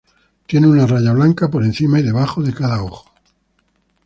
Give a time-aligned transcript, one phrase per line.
[0.47, 3.11] Tienen una raya blanca por encima y debajo de cada ojo.